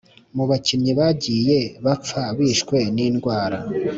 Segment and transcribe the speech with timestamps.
[0.35, 3.57] mu bakinnyibagiye bapfa bishwe n’indwara